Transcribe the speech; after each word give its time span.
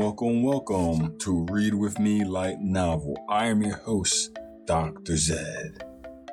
Welcome, 0.00 0.42
welcome 0.42 1.18
to 1.18 1.44
Read 1.50 1.74
With 1.74 1.98
Me 1.98 2.24
Light 2.24 2.58
Novel. 2.58 3.22
I 3.28 3.48
am 3.48 3.62
your 3.62 3.76
host, 3.76 4.34
Dr. 4.64 5.14
Zed. 5.14 5.84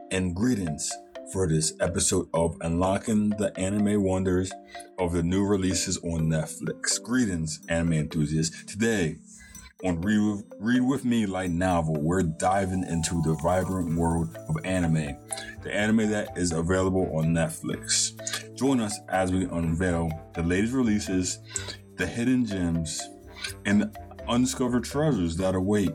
And 0.10 0.34
greetings 0.34 0.90
for 1.34 1.50
this 1.50 1.74
episode 1.82 2.30
of 2.34 2.56
Unlocking 2.62 3.32
the 3.32 3.52
Anime 3.58 4.02
Wonders 4.02 4.54
of 4.98 5.12
the 5.12 5.22
new 5.22 5.46
releases 5.46 5.98
on 5.98 6.30
Netflix. 6.30 7.04
Greetings, 7.04 7.60
anime 7.68 7.92
enthusiasts. 7.92 8.64
Today, 8.64 9.18
on 9.84 10.00
Read 10.00 10.20
With, 10.20 10.46
Read 10.62 10.82
With 10.84 11.04
Me 11.04 11.26
Light 11.26 11.52
Novel, 11.52 12.00
we're 12.00 12.24
diving 12.24 12.86
into 12.86 13.22
the 13.22 13.38
vibrant 13.44 13.98
world 13.98 14.34
of 14.48 14.56
anime, 14.64 15.18
the 15.64 15.76
anime 15.76 16.10
that 16.10 16.38
is 16.38 16.54
available 16.54 17.12
on 17.18 17.34
Netflix. 17.34 18.14
Join 18.56 18.80
us 18.80 18.98
as 19.10 19.34
we 19.34 19.44
unveil 19.44 20.10
the 20.36 20.44
latest 20.44 20.74
releases, 20.74 21.40
the 21.98 22.08
hidden 22.08 22.46
gems, 22.46 23.02
and 23.66 23.96
undiscovered 24.28 24.84
treasures 24.84 25.38
that 25.38 25.56
await 25.56 25.92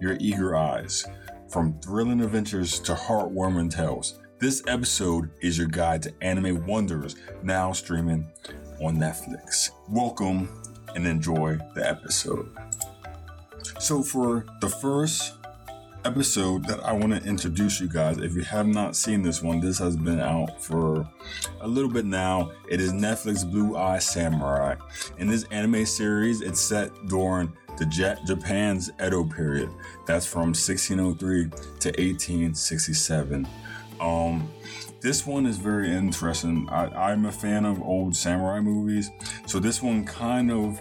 your 0.00 0.16
eager 0.20 0.56
eyes. 0.56 1.06
From 1.48 1.78
thrilling 1.80 2.20
adventures 2.20 2.80
to 2.80 2.94
heartwarming 2.94 3.70
tales, 3.70 4.18
this 4.38 4.62
episode 4.66 5.30
is 5.40 5.56
your 5.56 5.68
guide 5.68 6.02
to 6.02 6.14
anime 6.20 6.66
wonders 6.66 7.16
now 7.42 7.72
streaming 7.72 8.28
on 8.82 8.96
Netflix. 8.96 9.70
Welcome 9.88 10.48
and 10.94 11.06
enjoy 11.06 11.58
the 11.74 11.88
episode. 11.88 12.50
So, 13.78 14.02
for 14.02 14.44
the 14.60 14.68
first 14.68 15.35
episode 16.06 16.64
that 16.66 16.84
I 16.84 16.92
want 16.92 17.12
to 17.20 17.28
introduce 17.28 17.80
you 17.80 17.88
guys, 17.88 18.18
if 18.18 18.36
you 18.36 18.42
have 18.42 18.68
not 18.68 18.94
seen 18.94 19.22
this 19.22 19.42
one, 19.42 19.58
this 19.58 19.76
has 19.80 19.96
been 19.96 20.20
out 20.20 20.62
for 20.62 21.04
a 21.60 21.66
little 21.66 21.90
bit 21.90 22.04
now. 22.04 22.52
It 22.68 22.80
is 22.80 22.92
Netflix 22.92 23.48
Blue 23.48 23.76
Eye 23.76 23.98
Samurai. 23.98 24.76
In 25.18 25.26
this 25.26 25.44
anime 25.50 25.84
series, 25.84 26.42
it's 26.42 26.60
set 26.60 26.92
during 27.08 27.52
the 27.76 27.86
J- 27.86 28.14
Japan's 28.24 28.92
Edo 29.04 29.24
period. 29.24 29.68
That's 30.06 30.24
from 30.24 30.54
1603 30.54 31.44
to 31.80 31.88
1867. 31.88 33.48
Um, 33.98 34.48
this 35.00 35.26
one 35.26 35.44
is 35.44 35.58
very 35.58 35.92
interesting. 35.92 36.68
I, 36.70 36.86
I'm 37.10 37.26
a 37.26 37.32
fan 37.32 37.64
of 37.64 37.82
old 37.82 38.14
samurai 38.14 38.60
movies, 38.60 39.10
so 39.46 39.58
this 39.58 39.82
one 39.82 40.04
kind 40.04 40.52
of 40.52 40.80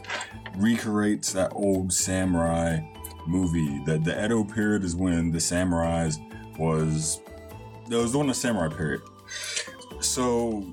recreates 0.56 1.34
that 1.34 1.52
old 1.56 1.92
samurai 1.92 2.80
movie. 3.28 3.84
The 3.86 3.98
the 3.98 4.26
Edo 4.26 4.44
period 4.44 4.84
is 4.84 4.96
when 4.96 5.32
the 5.32 5.40
samurais 5.40 6.18
was 6.58 7.20
it 7.90 7.96
was 7.96 8.12
during 8.12 8.28
the 8.28 8.34
samurai 8.34 8.74
period. 8.74 9.02
So 10.00 10.66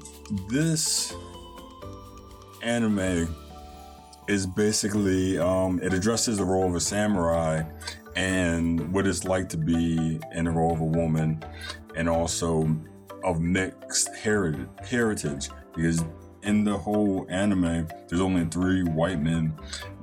this 0.49 1.15
anime 2.63 3.35
is 4.29 4.47
basically 4.47 5.39
um, 5.39 5.81
it 5.83 5.93
addresses 5.93 6.39
the 6.39 6.45
role 6.45 6.67
of 6.67 6.75
a 6.75 6.81
samurai 6.81 7.63
and 8.15 8.93
what 8.93 9.07
it's 9.07 9.25
like 9.25 9.49
to 9.49 9.57
be 9.57 10.21
in 10.35 10.45
the 10.45 10.51
role 10.51 10.73
of 10.73 10.81
a 10.81 10.85
woman 10.85 11.43
and 11.97 12.09
also 12.09 12.69
of 13.25 13.41
mixed 13.41 14.15
heritage 14.17 14.69
heritage 14.87 15.49
because 15.75 16.05
in 16.43 16.65
the 16.65 16.77
whole 16.77 17.27
anime 17.29 17.87
there's 18.09 18.21
only 18.21 18.45
three 18.47 18.83
white 18.83 19.21
men 19.21 19.55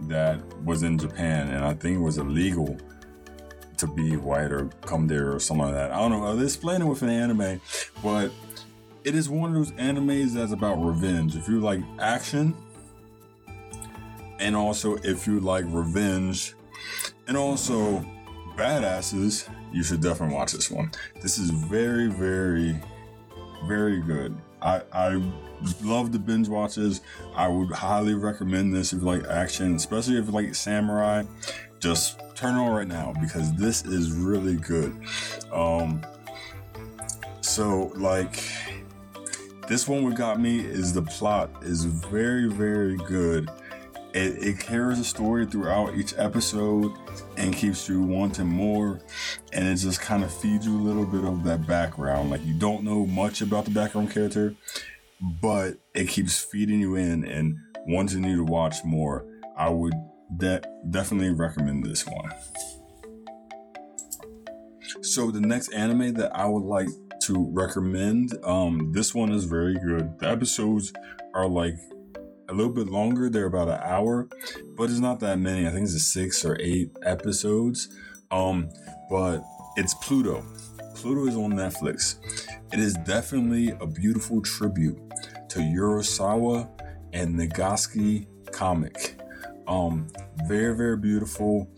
that 0.08 0.42
was 0.64 0.84
in 0.84 0.98
japan 0.98 1.50
and 1.50 1.64
i 1.66 1.74
think 1.74 1.98
it 1.98 2.02
was 2.02 2.18
illegal 2.18 2.78
to 3.80 3.88
be 3.88 4.18
white 4.18 4.52
or 4.52 4.66
come 4.82 5.08
there 5.08 5.34
or 5.34 5.40
something 5.40 5.68
like 5.68 5.74
that. 5.74 5.92
I 5.92 6.00
don't 6.00 6.12
know 6.12 6.36
they 6.36 6.44
explain 6.44 6.82
it 6.82 6.86
with 6.86 7.02
an 7.02 7.10
anime 7.10 7.62
but 8.04 8.32
it 9.04 9.16
is 9.16 9.30
one 9.30 9.50
of 9.50 9.56
those 9.56 9.72
animes 9.80 10.34
that's 10.34 10.52
about 10.52 10.76
revenge. 10.76 11.36
If 11.36 11.48
you 11.48 11.62
like 11.62 11.80
action 12.00 12.56
and 14.40 14.56
also 14.56 14.96
if 14.98 15.26
you 15.26 15.40
like 15.40 15.66
revenge 15.68 16.56
and 17.28 17.38
also 17.38 18.06
badasses 18.56 19.50
you 19.72 19.84
should 19.84 20.02
definitely 20.02 20.36
watch 20.36 20.52
this 20.52 20.70
one. 20.70 20.92
This 21.22 21.38
is 21.38 21.50
very 21.50 22.08
very 22.08 22.80
very 23.66 24.02
good. 24.02 24.38
I 24.62 24.82
i 24.92 25.32
love 25.84 26.12
the 26.12 26.20
binge 26.20 26.48
watches. 26.48 27.02
I 27.36 27.48
would 27.48 27.72
highly 27.72 28.14
recommend 28.14 28.74
this 28.74 28.94
if 28.94 29.00
you 29.00 29.06
like 29.06 29.26
action 29.28 29.76
especially 29.76 30.18
if 30.18 30.26
you 30.26 30.32
like 30.32 30.56
samurai. 30.56 31.24
Just 31.80 32.20
turn 32.36 32.56
on 32.56 32.72
right 32.72 32.88
now 32.88 33.14
because 33.22 33.54
this 33.56 33.86
is 33.86 34.12
really 34.12 34.56
good. 34.56 34.96
Um 35.52 36.02
so 37.42 37.92
like 37.96 38.44
this 39.68 39.88
one 39.88 40.04
what 40.04 40.16
got 40.16 40.40
me 40.40 40.60
is 40.60 40.94
the 40.94 41.02
plot 41.02 41.50
is 41.62 41.86
very 41.86 42.48
very 42.48 42.98
good. 42.98 43.50
It, 44.12 44.44
it 44.44 44.60
carries 44.60 44.98
a 44.98 45.04
story 45.04 45.46
throughout 45.46 45.96
each 45.96 46.16
episode 46.18 46.92
and 47.38 47.56
keeps 47.56 47.88
you 47.88 48.02
wanting 48.02 48.48
more. 48.48 49.02
And 49.54 49.68
it 49.68 49.76
just 49.76 50.02
kind 50.02 50.24
of 50.24 50.34
feeds 50.34 50.66
you 50.66 50.76
a 50.76 50.82
little 50.82 51.06
bit 51.06 51.24
of 51.24 51.44
that 51.44 51.68
background. 51.68 52.32
Like 52.32 52.44
you 52.44 52.56
don't 52.56 52.84
know 52.84 53.06
much 53.06 53.42
about 53.42 53.66
the 53.66 53.72
background 53.72 54.12
character 54.12 54.56
but 55.42 55.76
it 55.94 56.08
keeps 56.08 56.40
feeding 56.40 56.80
you 56.80 56.96
in 56.96 57.26
and 57.26 57.58
wanting 57.88 58.24
you 58.24 58.38
to 58.38 58.44
watch 58.44 58.84
more 58.84 59.26
i 59.58 59.70
would 59.70 59.94
de- 60.38 60.62
definitely 60.90 61.32
recommend 61.32 61.86
this 61.86 62.06
one 62.06 62.32
so 65.02 65.32
the 65.32 65.42
next 65.42 65.70
anime 65.74 66.14
that 66.14 66.36
i 66.36 66.46
would 66.46 66.64
like 66.64 66.88
to 67.22 67.50
recommend 67.52 68.34
um 68.44 68.92
this 68.94 69.14
one 69.14 69.32
is 69.32 69.46
very 69.46 69.76
good 69.76 70.18
the 70.20 70.28
episodes 70.28 70.94
are 71.34 71.48
like 71.48 71.76
a 72.50 72.54
little 72.54 72.72
bit 72.72 72.88
longer. 72.88 73.30
They're 73.30 73.46
about 73.46 73.70
an 73.70 73.80
hour, 73.82 74.28
but 74.76 74.90
it's 74.90 75.00
not 75.00 75.20
that 75.22 75.38
many. 75.38 75.68
I 75.68 75.72
think 75.72 75.84
it's 75.84 76.12
six 76.12 76.44
or 76.44 76.58
eight 76.60 76.92
episodes. 77.04 77.88
Um, 78.32 78.70
but 79.10 79.44
it's 79.78 79.94
Pluto. 79.96 80.46
Pluto 81.00 81.28
is 81.28 81.38
on 81.38 81.54
Netflix. 81.54 82.18
It 82.74 82.80
is 82.80 82.94
definitely 83.06 83.70
a 83.80 83.88
beautiful 83.88 84.42
tribute 84.42 85.00
to 85.48 85.60
Urasawa 85.60 86.70
and 87.14 87.38
Nagasaki 87.38 88.28
comic. 88.52 89.18
Um, 89.66 90.08
very, 90.46 90.76
very 90.76 90.98
beautiful. 90.98 91.70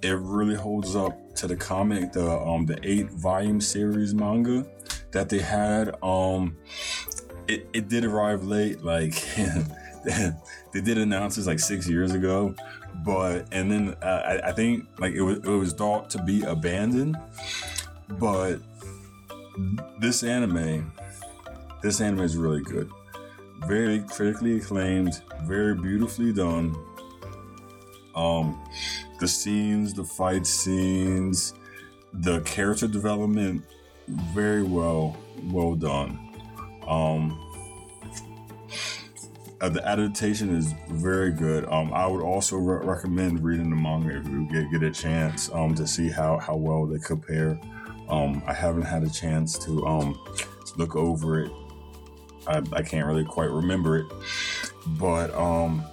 It 0.00 0.16
really 0.20 0.54
holds 0.54 0.94
up 0.94 1.34
to 1.34 1.48
the 1.48 1.56
comic, 1.56 2.12
the 2.12 2.30
um 2.30 2.66
the 2.66 2.78
eight 2.84 3.10
volume 3.10 3.60
series 3.60 4.14
manga 4.14 4.64
that 5.10 5.28
they 5.28 5.40
had. 5.40 5.96
Um 6.00 6.56
it, 7.48 7.68
it 7.72 7.88
did 7.88 8.04
arrive 8.04 8.44
late, 8.44 8.84
like 8.84 9.14
they 10.04 10.80
did 10.80 10.98
announce 10.98 11.34
this 11.34 11.48
like 11.48 11.58
six 11.58 11.88
years 11.88 12.12
ago, 12.12 12.54
but 13.04 13.48
and 13.50 13.72
then 13.72 13.96
uh, 14.02 14.22
I, 14.24 14.50
I, 14.50 14.52
think 14.52 14.86
like 15.00 15.14
it 15.14 15.22
was 15.22 15.38
it 15.38 15.46
was 15.46 15.72
thought 15.72 16.10
to 16.10 16.22
be 16.22 16.42
abandoned, 16.42 17.16
but 18.18 18.60
this 19.98 20.22
anime, 20.22 20.92
this 21.82 22.00
anime 22.00 22.20
is 22.20 22.36
really 22.36 22.62
good, 22.62 22.90
very 23.66 24.00
critically 24.00 24.56
acclaimed, 24.56 25.22
very 25.42 25.74
beautifully 25.74 26.32
done. 26.32 26.76
Um, 28.14 28.62
the 29.20 29.28
scenes, 29.28 29.94
the 29.94 30.04
fight 30.04 30.46
scenes, 30.46 31.54
the 32.12 32.40
character 32.42 32.88
development, 32.88 33.64
very 34.08 34.62
well 34.62 35.16
well 35.44 35.74
done. 35.74 36.18
Um, 36.86 37.44
uh, 39.60 39.68
the 39.68 39.86
adaptation 39.86 40.54
is 40.54 40.72
very 40.88 41.32
good. 41.32 41.64
Um, 41.66 41.92
I 41.92 42.06
would 42.06 42.22
also 42.22 42.56
re- 42.56 42.84
recommend 42.86 43.42
reading 43.42 43.70
the 43.70 43.76
manga 43.76 44.16
if 44.16 44.26
you 44.26 44.48
get 44.50 44.70
get 44.70 44.82
a 44.82 44.90
chance 44.90 45.50
um, 45.52 45.74
to 45.74 45.86
see 45.86 46.08
how 46.08 46.38
how 46.38 46.56
well 46.56 46.86
they 46.86 46.98
compare. 46.98 47.58
Um, 48.08 48.42
I 48.46 48.52
haven't 48.52 48.82
had 48.82 49.02
a 49.02 49.10
chance 49.10 49.58
to 49.66 49.86
um, 49.86 50.18
look 50.76 50.96
over 50.96 51.40
it. 51.40 51.50
I, 52.46 52.62
I 52.72 52.82
can't 52.82 53.06
really 53.06 53.24
quite 53.24 53.50
remember 53.50 53.98
it, 53.98 54.06
but 54.98 55.34
um, 55.34 55.84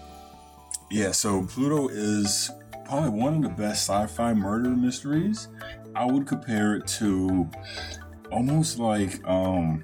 yeah. 0.90 1.12
So 1.12 1.44
Pluto 1.44 1.90
is 1.90 2.50
probably 2.86 3.10
one 3.10 3.36
of 3.36 3.42
the 3.42 3.50
best 3.50 3.88
sci-fi 3.88 4.34
murder 4.34 4.70
mysteries. 4.70 5.50
I 5.96 6.06
would 6.06 6.28
compare 6.28 6.76
it 6.76 6.88
to 7.00 7.50
almost 8.32 8.80
like 8.80 9.26
um 9.28 9.84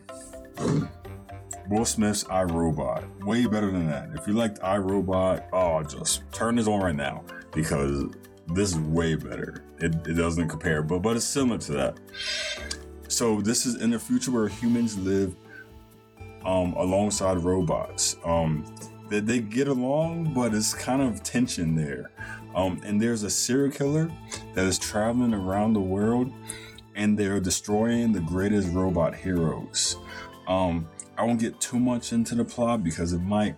Will 1.70 1.86
Smith's 1.86 2.26
iRobot. 2.26 3.26
Way 3.26 3.46
better 3.46 3.72
than 3.72 3.88
that. 3.88 4.10
If 4.14 4.28
you 4.28 4.34
liked 4.34 4.60
I 4.62 4.78
iRobot, 4.78 5.46
oh, 5.54 5.84
just 5.84 6.22
turn 6.32 6.56
this 6.56 6.68
on 6.68 6.82
right 6.82 6.96
now 6.96 7.24
because 7.54 8.06
this 8.54 8.72
is 8.72 8.80
way 8.80 9.16
better. 9.16 9.64
It, 9.80 9.96
it 10.08 10.14
doesn't 10.14 10.48
compare, 10.48 10.82
but 10.82 11.00
but 11.00 11.16
it's 11.16 11.26
similar 11.26 11.60
to 11.60 11.72
that. 11.74 11.98
So 13.08 13.42
this 13.42 13.66
is 13.66 13.82
in 13.82 13.92
the 13.92 14.00
future 14.00 14.32
where 14.32 14.48
humans 14.48 14.98
live 14.98 15.36
um, 16.46 16.74
alongside 16.74 17.38
robots. 17.40 18.18
Um, 18.24 18.66
they, 19.10 19.20
they 19.20 19.40
get 19.40 19.68
along, 19.68 20.34
but 20.34 20.54
it's 20.54 20.74
kind 20.74 21.02
of 21.02 21.22
tension 21.22 21.76
there. 21.76 22.12
Um, 22.56 22.82
and 22.84 23.02
there's 23.02 23.24
a 23.24 23.30
serial 23.30 23.72
killer 23.72 24.10
that 24.54 24.66
is 24.66 24.80
traveling 24.80 25.34
around 25.34 25.74
the 25.74 25.82
world, 25.82 26.32
and 26.96 27.18
they're 27.18 27.40
destroying 27.40 28.12
the 28.14 28.22
greatest 28.22 28.70
robot 28.70 29.16
heroes. 29.16 29.98
Um, 30.48 30.88
I 31.18 31.24
won't 31.24 31.40
get 31.40 31.60
too 31.60 31.80
much 31.80 32.14
into 32.14 32.36
the 32.36 32.46
plot 32.46 32.84
because 32.84 33.14
it 33.14 33.22
might 33.22 33.56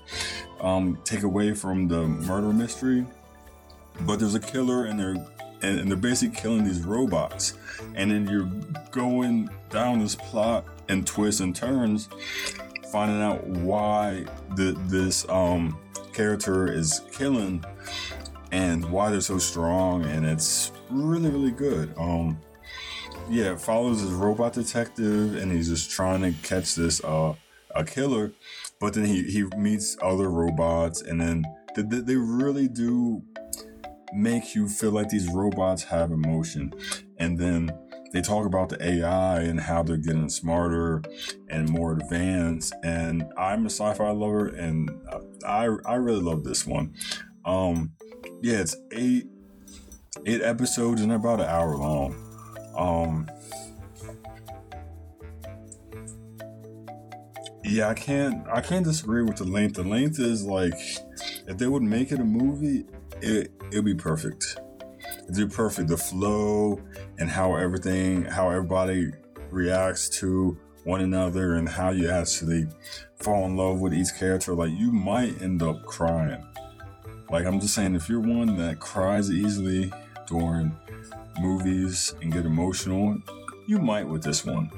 um, 0.60 1.00
take 1.06 1.24
away 1.24 1.54
from 1.54 1.88
the 1.88 2.08
murder 2.08 2.52
mystery. 2.52 3.06
But 4.02 4.20
there's 4.20 4.36
a 4.36 4.40
killer, 4.40 4.86
and 4.86 5.00
they're 5.00 5.26
and, 5.64 5.80
and 5.80 5.90
they're 5.90 5.98
basically 5.98 6.36
killing 6.36 6.64
these 6.64 6.82
robots. 6.82 7.54
And 7.96 8.12
then 8.12 8.28
you're 8.28 8.50
going 8.92 9.50
down 9.70 10.00
this 10.00 10.16
plot 10.16 10.66
and 10.90 11.08
twists 11.08 11.42
and 11.42 11.56
turns, 11.56 12.10
finding 12.92 13.22
out 13.22 13.48
why 13.48 14.26
the, 14.56 14.78
this 14.88 15.28
um, 15.30 15.80
character 16.12 16.72
is 16.72 17.02
killing 17.12 17.64
and 18.52 18.86
why 18.92 19.10
they're 19.10 19.22
so 19.22 19.40
strong. 19.40 20.06
And 20.06 20.26
it's 20.26 20.72
really, 20.90 21.30
really 21.30 21.52
good. 21.52 21.94
Um, 21.98 22.40
yeah, 23.30 23.54
it 23.54 23.62
follows 23.62 24.04
this 24.04 24.12
robot 24.12 24.54
detective, 24.54 25.36
and 25.38 25.52
he's 25.52 25.70
just 25.70 25.90
trying 25.90 26.22
to 26.22 26.34
catch 26.46 26.76
this 26.76 27.02
uh, 27.04 27.34
a 27.74 27.84
killer. 27.86 28.34
But 28.80 28.94
then 28.94 29.06
he 29.06 29.24
he 29.24 29.44
meets 29.58 29.96
other 30.02 30.30
robots, 30.30 31.02
and 31.02 31.22
then 31.22 31.46
they, 31.74 31.84
they 31.84 32.16
really 32.18 32.68
do 32.68 33.24
make 34.14 34.56
you 34.56 34.68
feel 34.68 34.92
like 34.92 35.10
these 35.10 35.28
robots 35.28 35.84
have 35.84 36.12
emotion. 36.12 36.74
And 37.18 37.38
then 37.38 37.72
they 38.14 38.22
talk 38.22 38.46
about 38.46 38.70
the 38.70 38.84
AI 38.86 39.42
and 39.42 39.60
how 39.60 39.82
they're 39.82 39.98
getting 39.98 40.30
smarter 40.30 41.02
and 41.50 41.68
more 41.70 41.94
advanced. 41.94 42.74
And 42.84 43.26
I'm 43.38 43.66
a 43.66 43.70
sci-fi 43.70 44.12
lover, 44.12 44.48
and 44.48 44.90
I 45.46 45.68
I 45.86 45.96
really 45.96 46.22
love 46.22 46.44
this 46.44 46.66
one. 46.66 46.94
Um, 47.44 47.94
yeah, 48.42 48.60
it's 48.60 48.76
eight 48.92 49.28
eight 50.28 50.42
episodes 50.42 51.02
and 51.02 51.12
about 51.12 51.40
an 51.40 51.48
hour 51.48 51.76
long. 51.76 52.16
Um, 52.78 53.28
yeah, 57.64 57.90
I 57.90 57.96
can't 57.96 58.48
I 58.48 58.62
can't 58.62 58.86
disagree 58.86 59.24
with 59.24 59.38
the 59.38 59.46
length. 59.46 59.76
The 59.76 59.84
length 59.84 60.20
is 60.20 60.46
like 60.46 60.76
if 61.48 61.58
they 61.58 61.68
would 61.68 61.84
make 61.84 62.12
it 62.12 62.20
a 62.20 62.24
movie, 62.24 62.86
it 63.22 63.52
it'd 63.74 63.86
be 63.86 63.96
perfect. 63.96 64.60
It'd 65.24 65.50
be 65.50 65.54
perfect. 65.54 65.90
The 65.90 65.98
flow 65.98 66.80
and 67.18 67.30
how 67.30 67.56
everything, 67.56 68.24
how 68.24 68.50
everybody 68.50 69.12
reacts 69.50 70.10
to 70.20 70.58
one 70.84 71.02
another, 71.02 71.56
and 71.56 71.68
how 71.68 71.90
you 71.92 72.10
actually 72.10 72.68
fall 73.16 73.46
in 73.46 73.58
love 73.58 73.80
with 73.80 73.94
each 73.94 74.14
character. 74.18 74.54
Like 74.54 74.72
you 74.72 74.92
might 74.92 75.42
end 75.42 75.64
up 75.64 75.84
crying. 75.86 76.46
Like 77.32 77.46
I'm 77.46 77.60
just 77.60 77.74
saying, 77.74 77.96
if 77.96 78.08
you're 78.10 78.20
one 78.20 78.58
that 78.58 78.80
cries 78.80 79.32
easily 79.32 79.92
during 80.28 80.78
movies 81.40 82.14
and 82.22 82.32
get 82.32 82.46
emotional, 82.46 83.18
you 83.66 83.80
might 83.80 84.08
with 84.08 84.24
this 84.24 84.46
one. 84.46 84.70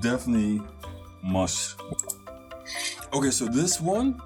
Definitely 0.00 0.62
must. 1.22 1.78
Okay, 3.12 3.30
so 3.30 3.46
this 3.46 3.80
one 3.80 4.20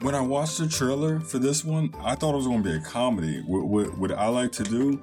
when 0.00 0.14
I 0.14 0.20
watched 0.20 0.58
the 0.58 0.68
trailer 0.68 1.20
for 1.20 1.38
this 1.38 1.64
one, 1.64 1.94
I 2.00 2.14
thought 2.14 2.34
it 2.34 2.36
was 2.36 2.46
going 2.46 2.62
to 2.62 2.68
be 2.68 2.76
a 2.76 2.80
comedy. 2.80 3.42
What, 3.46 3.66
what, 3.66 3.98
what, 3.98 4.12
I 4.12 4.28
like 4.28 4.52
to 4.52 4.62
do 4.62 5.02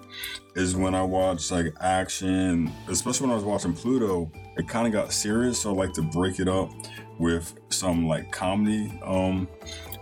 is 0.56 0.76
when 0.76 0.94
I 0.94 1.02
watch 1.02 1.52
like 1.52 1.74
action, 1.80 2.72
especially 2.88 3.28
when 3.28 3.32
I 3.32 3.36
was 3.36 3.44
watching 3.44 3.74
Pluto, 3.74 4.32
it 4.56 4.68
kind 4.68 4.86
of 4.86 4.94
got 4.94 5.12
serious. 5.12 5.62
So 5.62 5.72
I 5.72 5.74
like 5.74 5.94
to 5.94 6.04
break 6.04 6.40
it 6.40 6.48
up 6.48 6.72
with 7.18 7.54
some 7.70 8.08
like 8.08 8.32
comedy 8.32 8.94
um, 9.04 9.48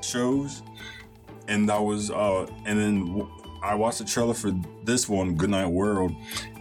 shows. 0.02 0.62
And 1.48 1.70
that 1.70 1.82
was, 1.82 2.12
uh, 2.12 2.48
and 2.66 2.80
then 2.80 3.28
I 3.64 3.76
watched 3.76 4.00
the 4.00 4.06
trailer 4.06 4.34
for 4.34 4.52
this 4.84 5.08
one, 5.08 5.36
Goodnight 5.36 5.70
World, 5.70 6.14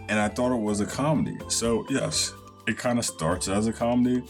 and 0.07 0.19
I 0.19 0.29
thought 0.29 0.53
it 0.53 0.61
was 0.61 0.79
a 0.79 0.85
comedy. 0.85 1.37
So 1.49 1.85
yes, 1.89 2.33
it 2.67 2.77
kind 2.77 2.99
of 2.99 3.05
starts 3.05 3.47
as 3.47 3.67
a 3.67 3.73
comedy, 3.73 4.23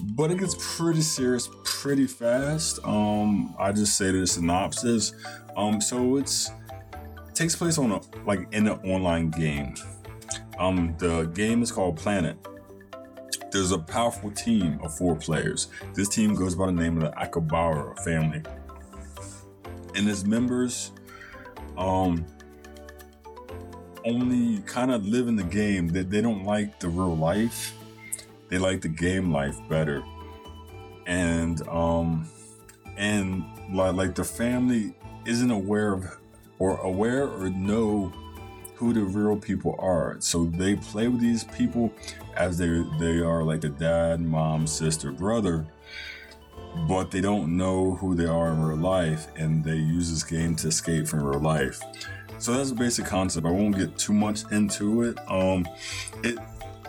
but 0.00 0.30
it 0.30 0.38
gets 0.38 0.56
pretty 0.76 1.02
serious 1.02 1.48
pretty 1.64 2.06
fast. 2.06 2.78
Um, 2.84 3.54
I 3.58 3.72
just 3.72 3.96
say 3.96 4.10
the 4.12 4.26
synopsis. 4.26 5.12
Um, 5.56 5.80
so 5.80 6.16
it's 6.16 6.50
it 7.28 7.34
takes 7.34 7.56
place 7.56 7.78
on 7.78 7.92
a 7.92 8.00
like 8.24 8.46
in 8.52 8.68
an 8.68 8.78
online 8.84 9.30
game. 9.30 9.74
Um, 10.58 10.94
the 10.98 11.24
game 11.34 11.62
is 11.62 11.72
called 11.72 11.96
Planet. 11.96 12.36
There's 13.50 13.72
a 13.72 13.78
powerful 13.78 14.30
team 14.30 14.78
of 14.82 14.96
four 14.96 15.16
players. 15.16 15.68
This 15.94 16.08
team 16.08 16.34
goes 16.34 16.54
by 16.54 16.66
the 16.66 16.72
name 16.72 16.96
of 16.96 17.02
the 17.02 17.10
Akabara 17.18 17.98
family, 18.04 18.42
and 19.94 20.08
its 20.08 20.24
members, 20.24 20.92
um, 21.76 22.24
only 24.04 24.60
kind 24.62 24.90
of 24.90 25.06
live 25.06 25.28
in 25.28 25.36
the 25.36 25.44
game. 25.44 25.88
That 25.88 26.10
they, 26.10 26.18
they 26.18 26.22
don't 26.22 26.44
like 26.44 26.80
the 26.80 26.88
real 26.88 27.16
life. 27.16 27.74
They 28.48 28.58
like 28.58 28.80
the 28.82 28.88
game 28.88 29.32
life 29.32 29.56
better. 29.68 30.02
And 31.06 31.66
um 31.68 32.28
and 32.96 33.44
like, 33.72 33.94
like 33.94 34.14
the 34.14 34.24
family 34.24 34.94
isn't 35.24 35.50
aware 35.50 35.92
of 35.92 36.04
or 36.58 36.76
aware 36.78 37.26
or 37.26 37.50
know 37.50 38.12
who 38.74 38.92
the 38.92 39.00
real 39.00 39.36
people 39.36 39.76
are. 39.78 40.16
So 40.20 40.44
they 40.44 40.76
play 40.76 41.08
with 41.08 41.20
these 41.20 41.44
people 41.44 41.92
as 42.36 42.58
they 42.58 42.84
they 42.98 43.20
are 43.20 43.42
like 43.42 43.60
the 43.60 43.68
dad, 43.68 44.20
mom, 44.20 44.66
sister, 44.66 45.12
brother, 45.12 45.66
but 46.88 47.10
they 47.10 47.20
don't 47.20 47.56
know 47.56 47.94
who 47.94 48.14
they 48.14 48.26
are 48.26 48.50
in 48.52 48.62
real 48.62 48.76
life, 48.76 49.28
and 49.36 49.62
they 49.62 49.76
use 49.76 50.10
this 50.10 50.24
game 50.24 50.56
to 50.56 50.68
escape 50.68 51.06
from 51.06 51.22
real 51.22 51.40
life. 51.40 51.80
So 52.42 52.54
that's 52.54 52.70
the 52.70 52.74
basic 52.74 53.06
concept. 53.06 53.46
I 53.46 53.52
won't 53.52 53.76
get 53.76 53.96
too 53.96 54.12
much 54.12 54.50
into 54.50 55.02
it. 55.02 55.16
Um, 55.30 55.64
it 56.24 56.36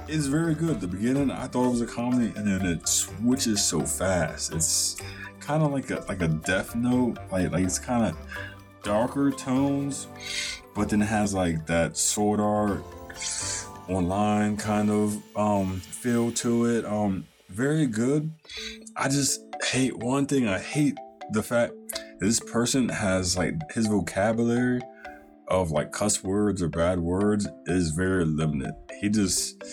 is 0.07 0.25
very 0.25 0.55
good. 0.55 0.81
The 0.81 0.87
beginning, 0.87 1.29
I 1.29 1.45
thought 1.45 1.67
it 1.67 1.69
was 1.69 1.81
a 1.81 1.85
comedy, 1.85 2.33
and 2.35 2.47
then 2.47 2.65
it 2.65 2.87
switches 2.87 3.63
so 3.63 3.81
fast. 3.81 4.51
It's 4.51 4.97
kind 5.39 5.61
of 5.61 5.71
like 5.71 5.91
a 5.91 6.03
like 6.09 6.23
a 6.23 6.27
Death 6.27 6.75
Note. 6.75 7.19
Like 7.31 7.51
like 7.51 7.65
it's 7.65 7.77
kind 7.77 8.03
of 8.03 8.17
darker 8.81 9.29
tones, 9.29 10.07
but 10.73 10.89
then 10.89 11.03
it 11.03 11.05
has 11.05 11.35
like 11.35 11.67
that 11.67 11.97
sword 11.97 12.39
art 12.39 12.83
online 13.87 14.57
kind 14.57 14.89
of 14.89 15.21
um 15.35 15.79
feel 15.81 16.31
to 16.31 16.65
it. 16.65 16.83
Um, 16.83 17.27
very 17.49 17.85
good. 17.85 18.33
I 18.95 19.07
just 19.07 19.39
hate 19.65 19.95
one 19.97 20.25
thing. 20.25 20.47
I 20.47 20.57
hate 20.57 20.97
the 21.29 21.43
fact 21.43 21.73
this 22.19 22.39
person 22.39 22.89
has 22.89 23.37
like 23.37 23.53
his 23.71 23.85
vocabulary 23.85 24.81
of 25.53 25.71
like 25.71 25.91
cuss 25.91 26.23
words 26.23 26.61
or 26.61 26.67
bad 26.67 26.99
words 26.99 27.47
is 27.67 27.91
very 27.91 28.25
limited. 28.25 28.73
He 28.99 29.09
just 29.09 29.63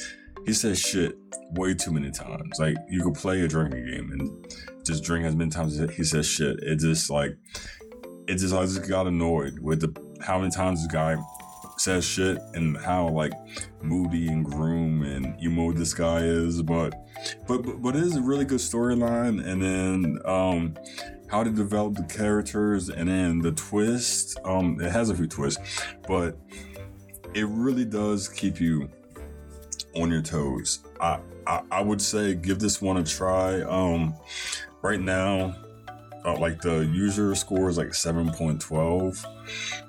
he 0.46 0.52
says 0.52 0.78
shit 0.78 1.16
way 1.52 1.75
too 1.75 1.90
many 1.90 2.10
times. 2.10 2.58
Like 2.58 2.76
you 2.88 3.02
could 3.02 3.14
play 3.14 3.40
a 3.40 3.49
drinking 3.49 3.87
game 3.87 4.12
and 4.12 4.56
just 4.84 5.02
drink 5.02 5.25
as 5.25 5.34
many 5.34 5.50
times 5.50 5.80
as 5.80 5.90
he 5.94 6.04
says 6.04 6.26
shit. 6.26 6.58
It 6.62 6.78
just 6.80 7.10
like 7.10 7.37
it 8.28 8.37
just 8.37 8.54
I 8.54 8.62
just 8.62 8.87
got 8.88 9.06
annoyed 9.06 9.58
with 9.60 9.80
the 9.80 10.22
how 10.22 10.38
many 10.38 10.50
times 10.50 10.82
this 10.82 10.92
guy 10.92 11.16
says 11.78 12.04
shit 12.04 12.37
and 12.52 12.76
how 12.76 13.08
like 13.08 13.32
moody 13.82 14.28
and 14.28 14.44
groom 14.44 15.02
and 15.02 15.42
emo 15.42 15.72
this 15.72 15.94
guy 15.94 16.18
is. 16.18 16.60
But 16.62 16.94
but 17.49 17.62
but, 17.62 17.80
but 17.80 17.96
it 17.96 18.02
is 18.02 18.16
a 18.16 18.22
really 18.22 18.44
good 18.44 18.58
storyline 18.58 19.44
and 19.44 19.62
then 19.62 20.18
um 20.26 20.76
how 21.30 21.44
to 21.44 21.50
develop 21.50 21.94
the 21.94 22.02
characters 22.04 22.88
and 22.88 23.08
then 23.08 23.38
the 23.38 23.52
twist. 23.52 24.38
Um, 24.44 24.80
it 24.80 24.90
has 24.90 25.10
a 25.10 25.14
few 25.14 25.28
twists, 25.28 25.62
but 26.08 26.37
it 27.34 27.46
really 27.49 27.84
does 27.84 28.28
keep 28.28 28.60
you 28.60 28.88
on 29.94 30.10
your 30.10 30.22
toes. 30.22 30.80
I, 31.00 31.20
I, 31.46 31.62
I 31.70 31.82
would 31.82 32.02
say 32.02 32.34
give 32.34 32.58
this 32.58 32.82
one 32.82 32.96
a 32.96 33.04
try. 33.04 33.62
Um, 33.62 34.14
right 34.82 35.00
now, 35.00 35.56
uh, 36.25 36.37
like 36.38 36.60
the 36.60 36.84
user 36.87 37.34
score 37.34 37.68
is 37.68 37.78
like 37.78 37.94
seven 37.94 38.30
point 38.32 38.60
twelve. 38.60 39.25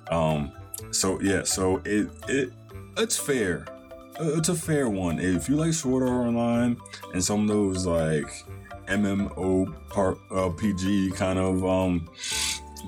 Um, 0.09 0.51
so 0.91 1.19
yeah, 1.21 1.43
so 1.43 1.81
it 1.85 2.09
it 2.27 2.53
it's 2.97 3.17
fair. 3.17 3.65
Uh, 4.19 4.37
it's 4.37 4.49
a 4.49 4.55
fair 4.55 4.89
one. 4.89 5.19
If 5.19 5.49
you 5.49 5.55
like 5.55 5.73
Sword 5.73 6.03
Art 6.03 6.27
Online 6.27 6.77
and 7.13 7.23
some 7.23 7.41
of 7.41 7.47
those 7.47 7.85
like 7.85 8.31
MMO 8.87 9.73
part 9.89 10.17
uh, 10.31 10.49
PG 10.49 11.11
kind 11.11 11.39
of 11.39 11.65
um, 11.65 12.09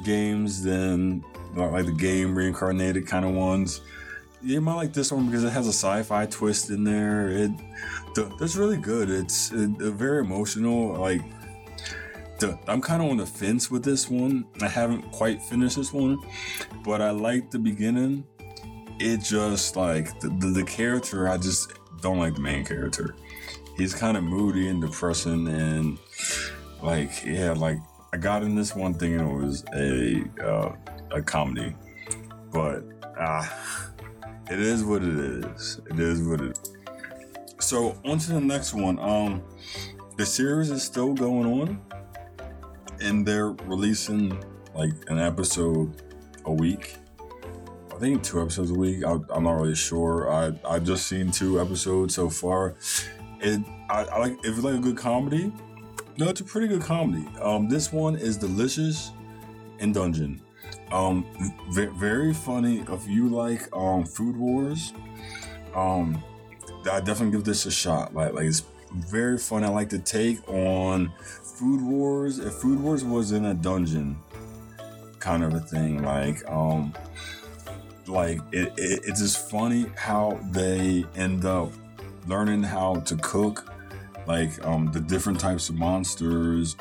games 0.03 0.63
than 0.63 1.23
like 1.55 1.85
the 1.85 1.91
game 1.91 2.35
reincarnated 2.35 3.07
kind 3.07 3.25
of 3.25 3.33
ones. 3.33 3.81
You 4.41 4.59
might 4.59 4.75
like 4.75 4.93
this 4.93 5.12
one 5.12 5.27
because 5.27 5.43
it 5.43 5.51
has 5.51 5.67
a 5.67 5.73
sci-fi 5.73 6.25
twist 6.25 6.69
in 6.69 6.83
there. 6.83 7.29
It 7.29 7.51
that's 8.38 8.55
really 8.55 8.77
good. 8.77 9.09
It's 9.09 9.51
it, 9.51 9.69
very 9.77 10.19
emotional. 10.19 10.95
Like 11.00 11.21
the, 12.39 12.57
I'm 12.67 12.81
kind 12.81 13.01
of 13.01 13.09
on 13.09 13.17
the 13.17 13.25
fence 13.25 13.71
with 13.71 13.83
this 13.83 14.09
one. 14.09 14.45
I 14.62 14.67
haven't 14.67 15.03
quite 15.12 15.41
finished 15.41 15.77
this 15.77 15.93
one, 15.93 16.17
but 16.83 17.01
I 17.01 17.12
like 17.12 17.51
the 17.51 17.59
beginning. 17.59 18.25
It 19.00 19.23
just 19.23 19.75
like 19.75 20.19
the, 20.19 20.29
the, 20.29 20.47
the 20.47 20.63
character. 20.63 21.29
I 21.29 21.38
just 21.38 21.73
don't 22.01 22.19
like 22.19 22.35
the 22.35 22.41
main 22.41 22.65
character 22.65 23.15
he's 23.77 23.94
kind 23.94 24.18
of 24.18 24.24
moody 24.24 24.68
and 24.68 24.82
depressing 24.82 25.48
and 25.48 25.98
like 26.82 27.24
yeah 27.25 27.51
like 27.51 27.77
i 28.13 28.18
got 28.18 28.44
in 28.44 28.56
this 28.56 28.75
one 28.75 28.94
thing 28.94 29.20
and 29.20 29.30
it 29.30 29.34
was 29.34 29.63
a 29.75 30.24
uh, 30.46 30.75
a 31.12 31.22
comedy 31.22 31.75
but 32.51 32.84
ah 33.20 33.92
it 34.51 34.60
is 34.60 34.84
what 34.84 35.01
it 35.03 35.18
is 35.18 35.80
it 35.89 36.00
is 36.00 36.22
what 36.22 36.42
it 36.42 36.58
is 36.58 36.74
so 37.60 37.98
on 38.06 38.18
to 38.18 38.34
the 38.34 38.42
next 38.42 38.74
one 38.74 39.00
um 39.00 39.42
the 40.15 40.25
series 40.25 40.70
is 40.70 40.84
still 40.84 41.13
going 41.13 41.62
on, 41.62 41.82
and 43.01 43.25
they're 43.25 43.50
releasing 43.50 44.38
like 44.75 44.94
an 45.08 45.18
episode 45.18 46.03
a 46.46 46.53
week. 46.53 46.98
I 47.92 47.98
think 47.98 48.22
two 48.22 48.42
episodes 48.42 48.70
a 48.70 48.75
week. 48.75 49.03
I, 49.03 49.13
am 49.13 49.44
not 49.44 49.53
really 49.53 49.75
sure. 49.75 50.32
I 50.32 50.53
I 50.68 50.80
just 50.80 51.08
seen 51.08 51.32
two 51.32 51.60
episodes 51.60 52.13
so 52.13 52.30
far. 52.30 52.75
It 53.43 53.62
I, 53.89 54.05
I 54.05 54.17
like 54.19 54.39
if 54.39 54.55
it's 54.55 54.63
like 54.63 54.75
a 54.75 54.79
good 54.79 54.97
comedy. 54.97 55.51
No, 56.17 56.29
it's 56.29 56.41
a 56.41 56.43
pretty 56.43 56.67
good 56.67 56.81
comedy. 56.81 57.27
Um, 57.41 57.67
this 57.67 57.91
one 57.91 58.15
is 58.15 58.38
delicious 58.38 59.12
in 59.79 59.91
dungeon. 59.91 60.41
Um, 60.91 61.25
v- 61.71 61.88
very 61.97 62.33
funny. 62.33 62.83
If 62.88 63.07
you 63.07 63.27
like 63.27 63.67
um 63.75 64.05
food 64.05 64.38
wars, 64.38 64.93
um, 65.75 66.23
I 66.91 67.00
definitely 67.00 67.31
give 67.31 67.43
this 67.43 67.65
a 67.65 67.71
shot. 67.71 68.13
Like 68.13 68.33
like 68.33 68.45
it's 68.45 68.63
very 68.93 69.38
fun. 69.38 69.63
I 69.63 69.69
like 69.69 69.89
to 69.89 70.00
take 70.00 70.47
on 70.47 71.12
food 71.19 71.81
wars. 71.81 72.39
If 72.39 72.53
food 72.53 72.79
wars 72.79 73.03
was 73.03 73.31
in 73.31 73.45
a 73.45 73.53
dungeon, 73.53 74.17
kind 75.19 75.43
of 75.43 75.53
a 75.53 75.59
thing, 75.59 76.03
like 76.03 76.47
um, 76.50 76.93
like 78.07 78.39
it, 78.51 78.71
it 78.77 79.01
it's 79.05 79.19
just 79.19 79.50
funny 79.50 79.88
how 79.95 80.39
they 80.51 81.05
end 81.15 81.45
up 81.45 81.71
learning 82.27 82.63
how 82.63 82.96
to 83.01 83.15
cook, 83.18 83.72
like 84.27 84.63
um 84.65 84.92
the 84.92 85.00
different 85.00 85.39
types 85.39 85.70
of 85.70 85.75
monsters, 85.75 86.75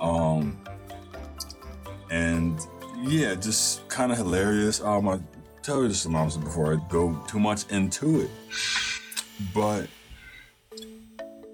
um, 0.00 0.58
and 2.10 2.60
yeah, 3.02 3.34
just 3.34 3.88
kind 3.88 4.12
of 4.12 4.18
hilarious. 4.18 4.80
Um, 4.80 5.08
I 5.08 5.20
tell 5.62 5.82
you 5.82 5.88
the 5.88 5.94
synopsis 5.94 6.42
before 6.42 6.74
I 6.74 6.88
go 6.88 7.16
too 7.28 7.40
much 7.40 7.70
into 7.70 8.20
it, 8.20 8.30
but 9.54 9.88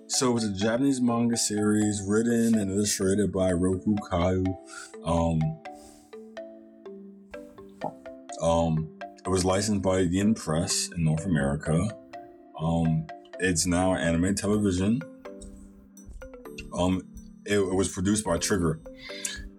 so 0.08 0.34
it's 0.34 0.46
a 0.46 0.52
Japanese 0.52 1.00
manga 1.00 1.36
series 1.36 2.02
written 2.06 2.54
and 2.54 2.70
illustrated 2.70 3.32
by 3.32 3.50
Ryoko 3.50 3.98
Kui. 4.00 4.44
Um, 5.04 5.40
um, 8.40 8.88
it 9.24 9.28
was 9.28 9.44
licensed 9.44 9.82
by 9.82 9.98
Yen 9.98 10.34
Press 10.34 10.88
in 10.96 11.04
North 11.04 11.26
America. 11.26 11.88
Um, 12.58 13.06
it's 13.40 13.66
now 13.66 13.94
anime 13.94 14.34
television. 14.34 15.00
Um, 16.72 17.02
it, 17.44 17.58
it 17.58 17.74
was 17.74 17.88
produced 17.88 18.24
by 18.24 18.38
Trigger. 18.38 18.80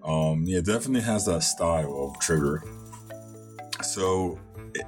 Um, 0.04 0.44
yeah, 0.46 0.62
definitely 0.62 1.02
has 1.02 1.26
that 1.26 1.44
style 1.44 2.06
of 2.06 2.20
Trigger. 2.20 2.64
So 3.82 4.40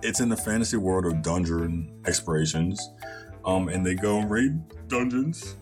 it's 0.03 0.19
in 0.19 0.29
the 0.29 0.38
fantasy 0.38 0.77
world 0.77 1.05
of 1.05 1.22
dungeon 1.22 2.01
explorations. 2.05 2.89
Um, 3.46 3.69
and 3.69 3.86
they 3.86 3.96
go 3.96 4.19
and 4.19 4.29
raid 4.29 4.60
dungeons. 4.88 5.55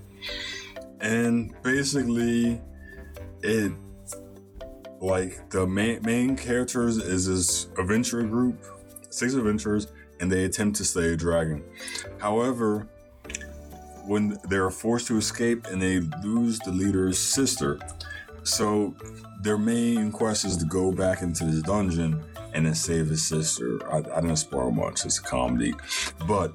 And 0.99 1.53
basically, 1.61 2.61
it 3.43 3.71
like 4.99 5.49
the 5.51 5.67
main 5.67 6.01
main 6.01 6.35
characters 6.35 6.97
is 6.97 7.27
this 7.27 7.67
adventure 7.77 8.23
group, 8.23 8.65
six 9.09 9.35
adventurers, 9.35 9.87
and 10.19 10.31
they 10.31 10.45
attempt 10.45 10.77
to 10.77 10.83
slay 10.85 11.13
a 11.13 11.17
dragon. 11.17 11.63
However, 12.19 12.89
when 14.07 14.39
they're 14.45 14.69
forced 14.69 15.07
to 15.07 15.17
escape 15.17 15.65
and 15.67 15.81
they 15.81 15.99
lose 16.23 16.59
the 16.59 16.71
leader's 16.71 17.19
sister, 17.19 17.79
so 18.43 18.95
their 19.41 19.57
main 19.57 20.11
quest 20.11 20.45
is 20.45 20.57
to 20.57 20.65
go 20.65 20.91
back 20.91 21.21
into 21.21 21.45
this 21.45 21.61
dungeon 21.61 22.23
and 22.53 22.65
then 22.65 22.73
save 22.73 23.07
his 23.07 23.25
sister. 23.25 23.79
I, 23.91 23.97
I 23.97 24.21
didn't 24.21 24.37
spoil 24.37 24.71
much; 24.71 25.05
it's 25.05 25.19
a 25.19 25.23
comedy, 25.23 25.73
but 26.27 26.53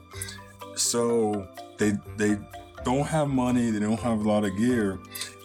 so 0.75 1.47
they 1.79 1.93
they 2.17 2.39
don't 2.85 3.07
have 3.07 3.29
money, 3.29 3.71
they 3.71 3.81
don't 3.81 4.01
have 4.01 4.25
a 4.25 4.29
lot 4.29 4.45
of 4.45 4.57
gear, 4.57 4.99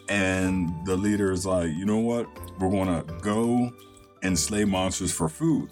and 0.09 0.69
the 0.85 0.95
leader 0.95 1.31
is 1.31 1.45
like, 1.45 1.69
you 1.71 1.85
know 1.85 1.99
what? 1.99 2.27
We're 2.59 2.71
gonna 2.71 3.03
go 3.21 3.71
and 4.23 4.37
slay 4.37 4.65
monsters 4.65 5.11
for 5.11 5.29
food 5.29 5.69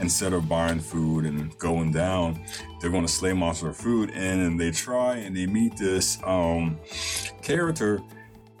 instead 0.00 0.32
of 0.32 0.48
buying 0.48 0.80
food 0.80 1.24
and 1.24 1.56
going 1.58 1.92
down. 1.92 2.42
They're 2.80 2.90
gonna 2.90 3.08
slay 3.08 3.32
monsters 3.32 3.76
for 3.76 3.82
food, 3.82 4.10
and 4.10 4.58
they 4.58 4.70
try 4.70 5.16
and 5.16 5.36
they 5.36 5.46
meet 5.46 5.76
this 5.76 6.18
um, 6.24 6.78
character 7.42 8.02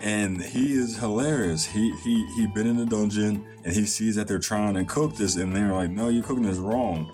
and 0.02 0.42
he 0.42 0.72
is 0.72 0.98
hilarious. 0.98 1.64
He 1.64 1.92
he 2.02 2.26
he 2.34 2.46
been 2.48 2.66
in 2.66 2.76
the 2.76 2.84
dungeon 2.84 3.46
and 3.64 3.72
he 3.72 3.86
sees 3.86 4.16
that 4.16 4.26
they're 4.26 4.40
trying 4.40 4.74
to 4.74 4.84
cook 4.84 5.14
this, 5.16 5.36
and 5.36 5.54
they're 5.54 5.72
like, 5.72 5.90
"No, 5.90 6.08
you're 6.08 6.24
cooking 6.24 6.42
this 6.42 6.58
wrong." 6.58 7.10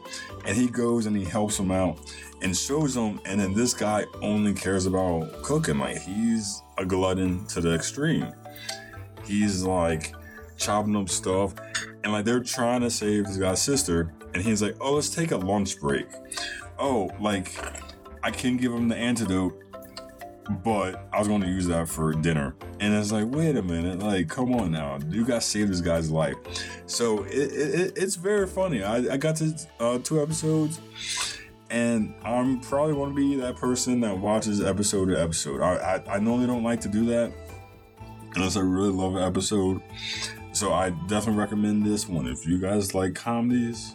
And 0.46 0.56
he 0.56 0.68
goes 0.68 1.04
and 1.04 1.14
he 1.14 1.24
helps 1.24 1.58
them 1.58 1.70
out 1.70 1.98
and 2.40 2.56
shows 2.56 2.94
them. 2.94 3.20
And 3.26 3.38
then 3.38 3.52
this 3.52 3.74
guy 3.74 4.06
only 4.22 4.54
cares 4.54 4.86
about 4.86 5.42
cooking. 5.42 5.78
Like 5.78 5.98
he's 5.98 6.62
a 6.78 6.86
glutton 6.86 7.46
to 7.48 7.60
the 7.60 7.74
extreme. 7.74 8.32
He's 9.24 9.62
like 9.62 10.14
chopping 10.56 10.96
up 10.96 11.10
stuff, 11.10 11.54
and 12.08 12.14
like 12.14 12.24
they're 12.24 12.40
trying 12.40 12.80
to 12.80 12.90
save 12.90 13.26
this 13.26 13.36
guy's 13.36 13.60
sister, 13.60 14.14
and 14.32 14.42
he's 14.42 14.62
like, 14.62 14.76
"Oh, 14.80 14.94
let's 14.94 15.10
take 15.10 15.30
a 15.30 15.36
lunch 15.36 15.78
break." 15.78 16.06
Oh, 16.78 17.10
like 17.20 17.52
I 18.22 18.30
can 18.30 18.56
give 18.56 18.72
him 18.72 18.88
the 18.88 18.96
antidote 18.96 19.62
but 20.64 21.06
I 21.12 21.18
was 21.18 21.28
going 21.28 21.42
to 21.42 21.46
use 21.46 21.66
that 21.66 21.90
for 21.90 22.14
dinner. 22.14 22.54
And 22.80 22.94
it's 22.94 23.12
like, 23.12 23.26
wait 23.26 23.54
a 23.58 23.62
minute, 23.62 23.98
like, 23.98 24.30
come 24.30 24.54
on 24.54 24.72
now, 24.72 24.98
you 25.10 25.22
to 25.26 25.42
save 25.42 25.68
this 25.68 25.82
guy's 25.82 26.10
life. 26.10 26.36
So 26.86 27.24
it, 27.24 27.52
it, 27.52 27.98
it's 27.98 28.14
very 28.14 28.46
funny. 28.46 28.82
I, 28.82 28.96
I 28.96 29.16
got 29.18 29.36
to 29.36 29.54
uh, 29.78 29.98
two 29.98 30.22
episodes, 30.22 30.80
and 31.68 32.14
I'm 32.24 32.60
probably 32.60 32.94
going 32.94 33.10
to 33.10 33.14
be 33.14 33.34
that 33.42 33.56
person 33.56 34.00
that 34.00 34.16
watches 34.16 34.62
episode 34.62 35.10
to 35.10 35.20
episode. 35.20 35.60
I, 35.60 35.74
I, 35.96 36.14
I 36.14 36.18
normally 36.18 36.46
don't 36.46 36.64
like 36.64 36.80
to 36.80 36.88
do 36.88 37.04
that 37.06 37.30
unless 38.34 38.56
I 38.56 38.60
really 38.60 38.88
love 38.88 39.16
an 39.16 39.22
episode. 39.22 39.82
So 40.58 40.72
I 40.72 40.90
definitely 40.90 41.38
recommend 41.38 41.86
this 41.86 42.08
one. 42.08 42.26
If 42.26 42.44
you 42.44 42.58
guys 42.58 42.92
like 42.92 43.14
comedies, 43.14 43.94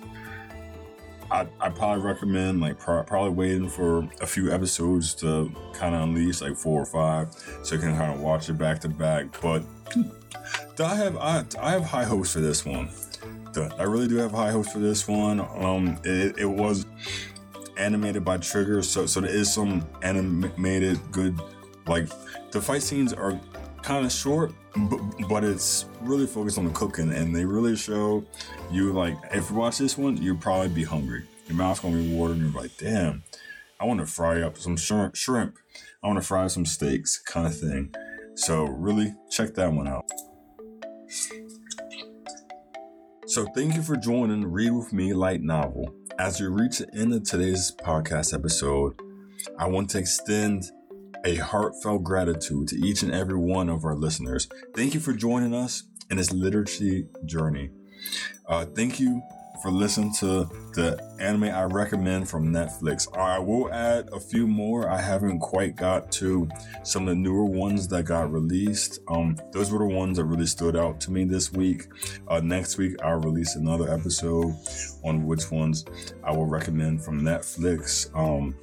I 1.30 1.46
I 1.60 1.70
probably 1.70 2.06
recommend 2.06 2.62
like 2.62 2.80
pro- 2.80 3.04
probably 3.04 3.32
waiting 3.32 3.68
for 3.68 4.10
a 4.22 4.26
few 4.26 4.50
episodes 4.50 5.14
to 5.16 5.52
kind 5.74 5.94
of 5.94 6.04
unleash 6.04 6.40
like 6.40 6.56
four 6.56 6.82
or 6.82 6.86
five, 6.86 7.36
so 7.64 7.76
you 7.76 7.82
can 7.82 7.98
kind 7.98 8.14
of 8.14 8.22
watch 8.22 8.48
it 8.48 8.58
back 8.58 8.80
to 8.80 8.88
back. 8.88 9.26
But 9.42 9.66
I 10.80 10.96
have 10.96 11.18
I, 11.18 11.44
I 11.60 11.72
have 11.72 11.84
high 11.84 12.06
hopes 12.06 12.32
for 12.32 12.40
this 12.40 12.64
one. 12.64 12.88
I 13.78 13.84
really 13.84 14.08
do 14.08 14.16
have 14.16 14.32
high 14.32 14.52
hopes 14.52 14.72
for 14.72 14.80
this 14.80 15.06
one. 15.06 15.42
Um, 15.42 16.00
it, 16.06 16.38
it 16.38 16.50
was 16.50 16.86
animated 17.76 18.24
by 18.24 18.38
Trigger, 18.38 18.84
so 18.84 19.06
so 19.06 19.20
there 19.20 19.30
is 19.30 19.54
some 19.54 19.86
animated 20.02 20.98
good 21.12 21.38
like 21.88 22.08
the 22.52 22.62
fight 22.62 22.84
scenes 22.84 23.12
are 23.12 23.38
kind 23.84 24.06
of 24.06 24.12
short, 24.12 24.54
but, 24.76 25.00
but 25.30 25.44
it's 25.44 25.86
really 26.02 26.26
focused 26.26 26.58
on 26.58 26.66
the 26.66 26.72
cooking, 26.72 27.12
and 27.12 27.36
they 27.36 27.46
really 27.46 27.76
show 27.76 28.24
you 28.72 28.94
like 28.94 29.16
if 29.32 29.50
you 29.50 29.58
watch 29.58 29.78
this 29.78 29.98
one, 29.98 30.18
you'll 30.18 30.38
probably 30.38 30.70
be 30.70 30.84
hungry. 30.84 31.24
Your 31.48 31.58
mouth's 31.58 31.82
gonna 31.82 31.98
be 31.98 32.16
watering. 32.16 32.40
You're 32.40 32.52
like, 32.52 32.76
damn, 32.78 33.24
I 33.80 33.86
want 33.86 34.00
to 34.00 34.06
fry 34.06 34.42
up 34.42 34.58
some 34.58 34.78
shrimp. 34.78 35.16
shrimp. 35.16 35.58
I 36.02 36.08
want 36.08 36.20
to 36.20 36.26
fry 36.26 36.48
some 36.48 36.66
steaks, 36.66 37.18
kind 37.18 37.46
of 37.46 37.58
thing. 37.58 37.94
So 38.36 38.64
really 38.64 39.14
check 39.30 39.54
that 39.56 39.72
one 39.72 39.88
out. 39.88 40.06
So 43.28 43.46
thank 43.56 43.76
you 43.76 43.82
for 43.82 43.96
joining 43.96 44.52
Read 44.52 44.72
with 44.72 44.94
Me 44.94 45.14
Light 45.14 45.42
Novel. 45.42 45.94
As 46.20 46.40
we 46.40 46.48
reach 46.48 46.80
the 46.80 46.94
end 46.94 47.14
of 47.14 47.24
today's 47.24 47.74
podcast 47.84 48.34
episode, 48.34 49.00
I 49.58 49.68
want 49.68 49.90
to 49.92 50.00
extend 50.00 50.66
a 51.24 51.36
heartfelt 51.36 52.04
gratitude 52.04 52.68
to 52.70 52.76
each 52.78 53.04
and 53.04 53.14
every 53.14 53.38
one 53.38 53.70
of 53.70 53.86
our 53.86 53.96
listeners. 53.96 54.48
Thank 54.76 54.94
you 54.94 55.00
for 55.00 55.14
joining 55.14 55.54
us 55.54 55.84
in 56.10 56.18
this 56.18 56.32
literacy 56.32 57.08
journey. 57.26 57.72
Uh, 58.48 58.66
thank 58.66 59.00
you 59.00 59.22
for 59.62 59.72
listening 59.72 60.14
to 60.20 60.44
the 60.74 61.00
anime 61.22 61.46
I 61.46 61.64
recommend 61.64 62.30
from 62.30 62.52
Netflix. 62.52 63.08
I 63.18 63.40
will 63.40 63.74
add 63.74 64.10
a 64.12 64.20
few 64.20 64.46
more. 64.46 64.90
I 64.90 65.00
haven't 65.00 65.40
quite 65.40 65.78
got 65.78 66.12
to 66.14 66.50
some 66.84 67.04
of 67.04 67.10
the 67.10 67.16
newer 67.16 67.46
ones 67.46 67.88
that 67.88 68.04
got 68.04 68.30
released. 68.30 69.00
Um, 69.08 69.38
those 69.54 69.72
were 69.72 69.80
the 69.80 69.96
ones 69.96 70.18
that 70.18 70.26
really 70.26 70.48
stood 70.48 70.76
out 70.76 71.00
to 71.02 71.12
me 71.12 71.24
this 71.24 71.54
week. 71.54 71.88
Uh, 72.28 72.42
next 72.42 72.78
week, 72.78 72.96
I'll 73.02 73.22
release 73.22 73.56
another 73.56 73.90
episode 73.90 74.54
on 75.06 75.26
which 75.26 75.50
ones 75.50 75.86
I 76.26 76.34
will 76.34 76.48
recommend 76.48 77.02
from 77.04 77.22
Netflix. 77.22 78.14
Um, 78.14 78.56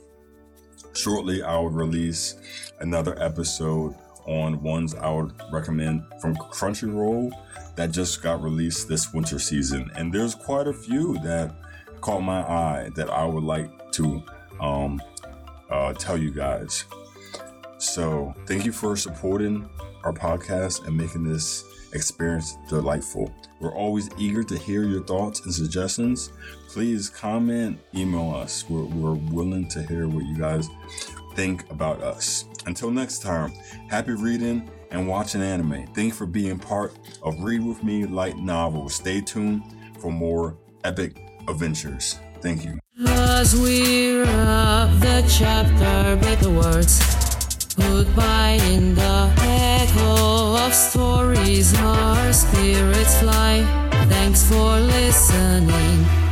shortly, 0.92 1.42
I 1.42 1.56
will 1.56 1.70
release 1.70 2.36
another 2.80 3.20
episode 3.22 3.94
on 4.26 4.62
ones 4.62 4.94
I 4.94 5.10
would 5.10 5.32
recommend 5.50 6.04
from 6.20 6.36
Crunchyroll 6.36 7.30
that 7.76 7.90
just 7.90 8.22
got 8.22 8.42
released 8.42 8.88
this 8.88 9.12
winter 9.12 9.38
season. 9.38 9.90
And 9.94 10.12
there's 10.12 10.34
quite 10.34 10.66
a 10.66 10.72
few 10.72 11.18
that 11.20 11.54
caught 12.00 12.22
my 12.22 12.40
eye 12.40 12.90
that 12.94 13.10
I 13.10 13.24
would 13.24 13.44
like 13.44 13.92
to 13.92 14.22
um, 14.60 15.00
uh, 15.70 15.92
tell 15.94 16.16
you 16.18 16.30
guys. 16.30 16.84
So, 17.78 18.34
thank 18.46 18.66
you 18.66 18.72
for 18.72 18.96
supporting 18.96 19.68
our 20.04 20.12
podcast 20.12 20.86
and 20.86 20.96
making 20.96 21.24
this 21.24 21.64
experience 21.92 22.58
delightful. 22.68 23.32
We're 23.60 23.74
always 23.74 24.10
eager 24.18 24.42
to 24.44 24.56
hear 24.56 24.84
your 24.84 25.02
thoughts 25.04 25.40
and 25.44 25.52
suggestions. 25.52 26.32
Please 26.68 27.08
comment, 27.08 27.78
email 27.94 28.34
us. 28.34 28.64
We're, 28.68 28.84
we're 28.84 29.14
willing 29.14 29.68
to 29.68 29.82
hear 29.82 30.08
what 30.08 30.24
you 30.24 30.36
guys 30.36 30.68
think 31.34 31.70
about 31.70 32.02
us. 32.02 32.44
Until 32.66 32.90
next 32.90 33.22
time, 33.22 33.52
happy 33.88 34.12
reading 34.12 34.70
and 34.90 35.08
watching 35.08 35.42
anime. 35.42 35.86
Thank 35.94 35.96
you 35.96 36.12
for 36.12 36.26
being 36.26 36.58
part 36.58 36.92
of 37.22 37.40
Read 37.40 37.64
With 37.64 37.82
Me 37.82 38.06
Light 38.06 38.36
Novels. 38.36 38.94
Stay 38.94 39.20
tuned 39.20 39.62
for 39.98 40.10
more 40.10 40.56
epic 40.84 41.16
adventures. 41.48 42.18
Thank 42.40 42.64
you. 42.64 42.78
As 43.06 43.54
we 43.54 44.20
wrap 44.20 45.00
the 45.00 45.24
chapter 45.28 46.16
the 46.36 46.50
words 46.50 47.20
Goodbye 47.76 48.58
in 48.64 48.94
the 48.94 49.32
echo 49.90 50.56
of 50.56 50.74
stories, 50.74 51.74
our 51.78 52.32
spirits 52.32 53.20
fly. 53.20 53.64
Thanks 54.08 54.48
for 54.48 54.78
listening. 54.78 56.29